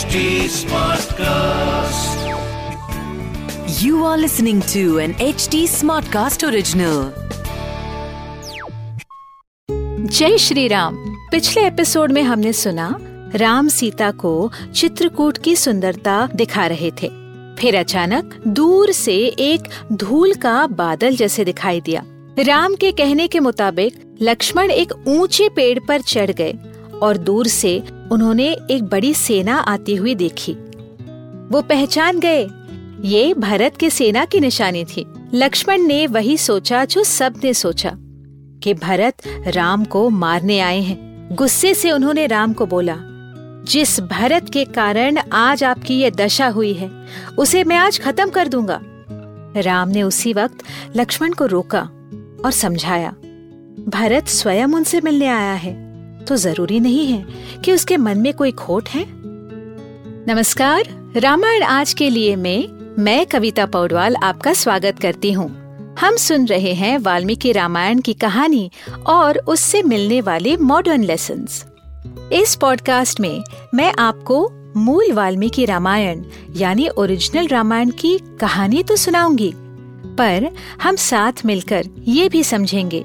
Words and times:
HD 0.00 0.20
Smartcast. 0.48 2.20
You 3.82 4.04
are 4.04 4.16
listening 4.16 4.60
to 4.72 4.98
an 4.98 5.12
HD 5.24 5.60
Smartcast 5.72 6.44
original. 6.48 7.00
जय 10.18 10.38
श्री 10.38 10.66
राम 10.68 10.96
पिछले 11.30 11.66
episode 11.66 12.12
में 12.12 12.22
हमने 12.22 12.52
सुना 12.52 12.88
राम 13.34 13.68
सीता 13.68 14.10
को 14.24 14.32
चित्रकूट 14.74 15.38
की 15.38 15.56
सुंदरता 15.56 16.26
दिखा 16.34 16.66
रहे 16.66 16.90
थे 17.02 17.10
फिर 17.60 17.78
अचानक 17.78 18.40
दूर 18.46 18.92
से 18.92 19.18
एक 19.50 19.68
धूल 19.92 20.34
का 20.42 20.66
बादल 20.82 21.16
जैसे 21.16 21.44
दिखाई 21.44 21.80
दिया 21.80 22.04
राम 22.46 22.74
के 22.80 22.92
कहने 22.92 23.28
के 23.28 23.40
मुताबिक 23.40 24.02
लक्ष्मण 24.22 24.70
एक 24.70 24.92
ऊँचे 25.08 25.48
पेड़ 25.56 25.78
पर 25.88 26.00
चढ़ 26.00 26.30
गए 26.30 26.58
और 27.02 27.16
दूर 27.16 27.46
से 27.46 27.82
उन्होंने 28.10 28.56
एक 28.70 28.84
बड़ी 28.84 29.14
सेना 29.14 29.56
आती 29.56 29.94
हुई 29.96 30.14
देखी। 30.14 30.52
वो 31.50 31.60
पहचान 31.60 32.20
गए। 32.20 32.48
ये 33.04 33.34
भरत 33.34 33.76
के 33.76 33.90
सेना 33.90 34.24
की 34.24 34.40
निशानी 34.40 34.84
थी। 34.84 35.06
लक्ष्मण 35.34 35.82
ने 35.82 36.06
वही 36.06 36.36
सोचा 36.38 36.84
जो 36.84 37.04
सबने 37.04 37.54
सोचा, 37.54 37.90
कि 38.62 38.74
भरत 38.74 39.22
राम 39.46 39.84
को 39.84 40.08
मारने 40.08 40.60
आए 40.60 40.80
हैं। 40.80 41.28
गुस्से 41.32 41.74
से 41.74 41.90
उन्होंने 41.90 42.26
राम 42.26 42.52
को 42.52 42.66
बोला, 42.66 42.96
जिस 43.64 44.00
भरत 44.00 44.50
के 44.52 44.64
कारण 44.64 45.18
आज 45.32 45.64
आपकी 45.64 45.94
ये 45.94 46.10
दशा 46.10 46.46
हुई 46.46 46.72
है, 46.72 46.90
उसे 47.38 47.64
मैं 47.64 47.76
आज 47.76 48.00
खत्म 48.00 48.28
कर 48.28 48.48
दूँगा। 48.48 48.80
राम 49.56 49.88
ने 49.88 50.02
उसी 50.02 50.32
वक्त 50.32 50.58
लक्ष्मण 50.96 51.32
को 51.32 51.46
रोका 51.46 51.80
और 52.44 52.50
समझाया, 52.50 53.10
भरत 53.88 54.28
स्वयं 54.28 54.68
उनसे 54.68 55.00
मिलने 55.00 55.26
आया 55.26 55.54
है। 55.54 55.89
तो 56.28 56.36
ज़रूरी 56.36 56.80
नहीं 56.80 57.06
है 57.06 57.24
कि 57.64 57.72
उसके 57.72 57.96
मन 57.96 58.18
में 58.18 58.32
कोई 58.34 58.52
खोट 58.52 58.88
है। 58.88 59.04
नमस्कार, 60.28 60.84
रामायण 61.16 61.62
आज 61.62 61.92
के 61.92 62.10
लिए 62.10 62.36
में 62.36 62.68
मैं 62.98 63.26
कविता 63.26 63.66
पौडवाल 63.66 64.16
आपका 64.16 64.52
स्वागत 64.52 64.98
करती 64.98 65.32
हूँ। 65.32 65.48
हम 66.00 66.16
सुन 66.16 66.46
रहे 66.46 66.72
हैं 66.74 66.98
वाल्मीकि 66.98 67.52
रामायण 67.52 68.00
की 68.00 68.14
कहानी 68.14 68.70
और 69.06 69.38
उससे 69.38 69.82
मिलने 69.82 70.20
वाले 70.20 70.56
मॉडर्न 70.56 71.04
लेसन 71.04 71.46
इस 72.32 72.54
पॉडकास्ट 72.54 73.20
में 73.20 73.42
मैं 73.74 73.92
आपको 73.98 74.48
मूल 74.76 75.12
वाल्मीकि 75.12 75.64
रामायण, 75.64 76.22
यानी 76.56 76.88
ओरिजिनल 76.88 77.46
रामायण 77.46 77.90
की 77.90 78.18
कहानी 78.40 78.82
तो 78.82 78.96
सुनाऊँगी, 78.96 79.52
पर 80.18 80.48
हम 80.82 80.96
साथ 80.96 81.32
मिलकर 81.44 81.84
ये 82.08 82.28
भी 82.28 82.44
समझेंगे 82.44 83.04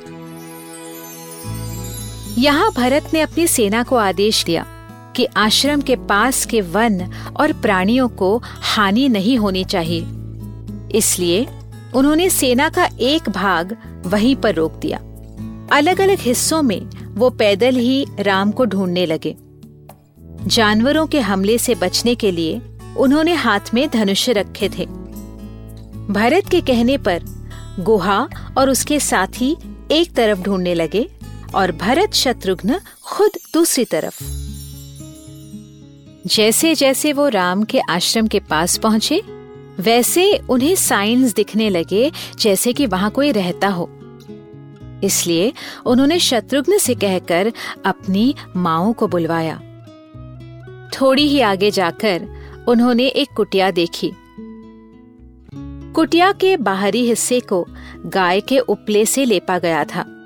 यहाँ 2.37 2.71
भरत 2.71 3.09
ने 3.13 3.21
अपनी 3.21 3.47
सेना 3.47 3.83
को 3.83 3.95
आदेश 3.95 4.43
दिया 4.43 4.65
कि 5.15 5.25
आश्रम 5.37 5.81
के 5.81 5.95
पास 5.95 6.45
के 6.45 6.61
वन 6.61 7.01
और 7.39 7.53
प्राणियों 7.53 8.07
को 8.09 8.41
हानि 8.43 9.09
नहीं 9.09 9.37
होनी 9.37 9.63
चाहिए। 9.63 10.05
इसलिए 10.97 11.45
उन्होंने 11.95 12.29
सेना 12.29 12.69
का 12.69 12.89
एक 12.99 13.29
भाग 13.29 13.77
वहीं 14.05 14.35
पर 14.35 14.55
रोक 14.55 14.75
दिया। 14.75 14.97
अलग 15.77 16.01
अलग 16.01 16.19
हिस्सों 16.19 16.61
में 16.61 16.81
वो 17.15 17.29
पैदल 17.29 17.75
ही 17.75 18.05
राम 18.19 18.51
को 18.51 18.65
ढूँढने 18.65 19.05
लगे। 19.05 19.35
जानवरों 20.47 21.07
के 21.07 21.19
हमले 21.19 21.57
से 21.57 21.75
बचने 21.75 22.15
के 22.15 22.31
लिए 22.31 22.61
उन्होंने 22.97 23.33
हाथ 23.33 23.73
में 23.73 23.89
धनुष्य 23.89 24.33
रखे 24.33 24.69
थे। 24.69 24.85
भरत 26.13 26.49
के 26.49 26.61
कहने 26.61 26.97
पर 26.97 27.23
गुहा 27.79 28.27
और 28.57 28.69
उसके 28.69 28.99
साथी 28.99 29.55
एक 29.91 30.13
तरफ़ 30.13 30.41
ढूँढने 30.41 30.73
लगे 30.73 31.09
और 31.55 31.71
भरत 31.71 32.13
शत्रुघ्न 32.13 32.79
खुद 33.03 33.31
दूसरी 33.53 33.85
तरफ़। 33.85 34.23
जैसे 36.27 36.75
जैसे 36.75 37.13
वो 37.13 37.27
राम 37.27 37.63
के 37.63 37.79
आश्रम 37.79 38.27
के 38.27 38.39
पास 38.39 38.77
पहुँचे, 38.77 39.23
वैसे 39.79 40.39
उन्हें 40.49 40.75
साइंस 40.75 41.33
दिखने 41.33 41.69
लगे 41.69 42.11
जैसे 42.39 42.73
कि 42.73 42.85
वहाँ 42.85 43.11
कोई 43.11 43.31
रहता 43.31 43.67
हो। 43.67 43.89
इसलिए 45.03 45.53
उन्होंने 45.85 46.19
शत्रुघ्न 46.19 46.77
से 46.77 46.95
कहकर 46.95 47.53
अपनी 47.85 48.35
माओ 48.55 48.93
को 48.93 49.07
बुलवाया। 49.07 49.61
थोड़ी 51.01 51.27
ही 51.27 51.39
आगे 51.39 51.71
जाकर 51.71 52.27
उन्होंने 52.67 53.07
एक 53.07 53.27
कुटिया 53.35 53.71
देखी। 53.71 54.11
कुटिया 55.93 56.31
के 56.31 56.57
बाहरी 56.57 57.07
हिस्से 57.07 57.39
को 57.39 57.67
गाय 58.05 58.41
के 58.41 58.59
उपले 58.59 59.05
से 59.05 59.25
लेपा 59.25 59.59
गया 59.59 59.83
था। 59.83 60.20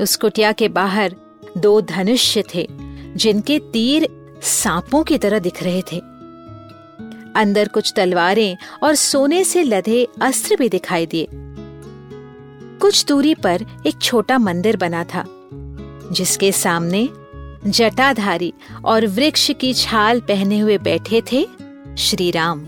उस 0.00 0.16
कुटिया 0.16 0.52
के 0.52 0.68
बाहर 0.68 1.16
दो 1.58 1.80
धनुष्य 1.80 2.44
थे, 2.54 2.66
जिनके 3.16 3.58
तीर 3.72 4.08
सांपों 4.42 5.02
की 5.04 5.18
तरह 5.18 5.38
दिख 5.38 5.62
रहे 5.62 5.82
थे। 5.82 5.98
अंदर 7.36 7.68
कुछ 7.68 7.92
तलवारें 7.96 8.56
और 8.82 8.94
सोने 8.94 9.44
से 9.44 9.62
लदे 9.62 10.06
अस्त्र 10.22 10.56
भी 10.56 10.68
दिखाई 10.68 11.06
दिए। 11.06 11.26
कुछ 12.80 13.04
दूरी 13.04 13.34
पर 13.34 13.66
एक 13.86 14.00
छोटा 14.02 14.38
मंदिर 14.38 14.76
बना 14.76 15.04
था, 15.04 15.24
जिसके 16.12 16.52
सामने 16.52 17.08
जटाधारी 17.66 18.52
और 18.84 19.06
वृक्ष 19.06 19.50
की 19.60 19.74
छाल 19.74 20.20
पहने 20.20 20.58
हुए 20.58 20.78
बैठे 20.78 21.22
थे 21.32 21.46
श्री 21.98 22.30
राम 22.30 22.66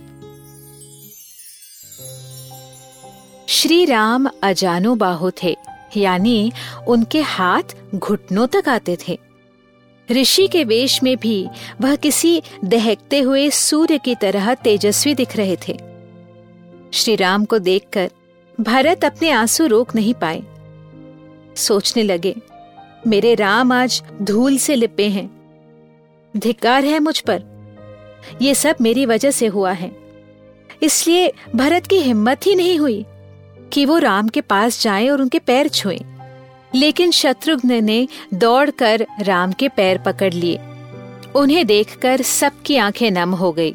श्री 3.48 3.84
राम 3.84 4.28
अजानो 4.42 4.94
बाहु 4.94 5.30
थे। 5.42 5.56
यानी 5.97 6.53
उनके 6.88 7.20
हाथ 7.20 7.62
घुटनों 7.94 8.47
तक 8.47 8.69
आते 8.69 8.98
थे। 9.08 9.19
ऋषि 10.10 10.48
के 10.48 10.64
वेश 10.64 11.03
में 11.03 11.16
भी 11.16 11.48
वह 11.80 11.97
किसी 11.97 12.42
दहकते 12.64 13.20
हुए 13.20 13.50
सूर्य 13.50 13.98
की 13.98 14.14
तरह 14.14 14.54
तेजस्वी 14.54 15.14
दिख 15.14 15.36
रहे 15.36 15.56
थे। 15.69 15.78
श्री 16.92 17.16
राम 17.16 17.44
को 17.44 17.58
देखकर 17.58 18.10
भरत 18.60 19.04
अपने 19.04 19.31
आँसू 19.31 19.66
रोक 19.66 19.94
नहीं 19.94 20.14
पाए। 20.14 20.42
सोचने 21.56 22.02
लगे, 22.02 22.36
मेरे 23.06 23.34
राम 23.34 23.72
आज 23.72 24.02
धूल 24.22 24.56
से 24.58 24.75
लिपे 24.75 25.08
हैं। 25.08 25.42
धिक्कार 26.36 26.84
है 26.84 26.98
मुझ 26.98 27.20
पर। 27.20 27.42
यह 28.42 28.54
सब 28.54 28.76
मेरी 28.81 29.06
वजह 29.06 29.31
से 29.31 29.47
हुआ 29.47 29.72
है। 29.72 29.97
इसलिए 30.82 31.32
भरत 31.56 31.86
की 31.86 31.97
हिम्मत 31.97 32.47
ही 32.47 32.54
नहीं 32.54 32.78
हुई। 32.78 33.04
कि 33.72 33.86
वो 33.86 33.98
राम 33.98 34.28
के 34.28 34.40
पास 34.40 34.82
जाए 34.82 35.08
और 35.08 35.20
उनके 35.20 35.38
पैर 35.38 35.68
छुए। 35.68 36.00
लेकिन 36.74 37.10
शत्रुघ्न 37.10 37.84
ने 37.84 38.08
दौड़कर 38.34 39.06
राम 39.20 39.52
के 39.52 39.68
पैर 39.68 39.98
पकड़ 39.98 40.34
लिए। 40.34 40.58
उन्हें 41.36 41.66
देखकर 41.66 42.22
सबकी 42.22 42.76
आँखें 42.76 43.10
नम 43.10 43.34
हो 43.34 43.52
गई। 43.52 43.74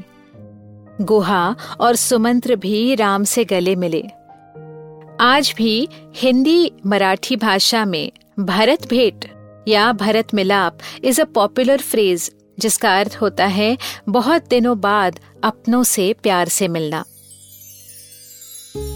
गुहा 1.01 1.55
और 1.79 1.95
सुमंत्र 1.95 2.55
भी 2.55 2.95
राम 2.95 3.23
से 3.23 3.45
गले 3.45 3.75
मिले। 3.75 4.03
आज 5.21 5.53
भी 5.57 5.89
हिंदी 6.15 6.71
मराठी 6.85 7.35
भाषा 7.35 7.85
में 7.85 8.11
भरत 8.39 8.87
भेंट 8.89 9.25
या 9.67 9.91
Bharat 9.91 10.27
Milap 10.33 10.77
is 11.03 11.21
a 11.21 11.25
popular 11.25 11.77
phrase 11.77 12.31
जिसका 12.59 12.99
अर्थ 12.99 13.17
होता 13.21 13.45
है, 13.45 13.77
बहुत 14.09 14.47
दिनों 14.49 14.79
बाद 14.79 15.19
अपनों 15.43 15.83
से 15.83 16.15
प्यार 16.23 16.47
से 16.47 16.67
मिलना। 16.67 17.05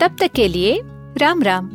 तब 0.00 0.16
तक 0.20 0.32
के 0.34 0.46
लिए 0.48 0.80
Ram 1.18 1.42
Ram. 1.42 1.70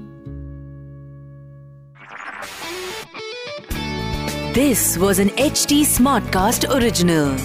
This 4.53 4.97
was 4.97 5.21
an 5.21 5.29
H 5.39 5.65
T 5.69 5.83
smart 5.85 6.29
cast 6.33 6.65
original 6.65 7.35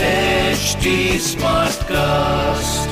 H 0.00 0.76
T 0.82 1.18
smart 1.18 1.82
cast 1.92 2.87